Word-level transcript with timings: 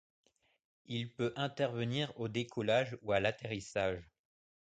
Il 0.87 1.13
peut 1.13 1.31
intervenir 1.35 2.11
au 2.19 2.27
décollage 2.27 2.97
ou 3.03 3.11
à 3.11 3.19
l’atterrissage. 3.19 4.09